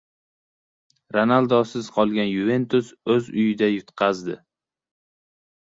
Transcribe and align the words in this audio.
Ronaldusiz 1.15 1.91
qolgan 1.99 2.29
"Yuventus" 2.37 2.91
o‘z 3.17 3.31
uyida 3.39 3.71
yutqazdi 3.77 4.41